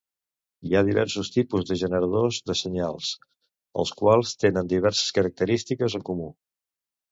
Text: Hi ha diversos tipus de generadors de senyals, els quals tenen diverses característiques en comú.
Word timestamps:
Hi 0.69 0.71
ha 0.77 0.81
diversos 0.85 1.29
tipus 1.35 1.67
de 1.71 1.77
generadors 1.81 2.39
de 2.49 2.57
senyals, 2.63 3.11
els 3.85 3.93
quals 4.01 4.35
tenen 4.47 4.75
diverses 4.75 5.15
característiques 5.21 6.01
en 6.01 6.09
comú. 6.13 6.35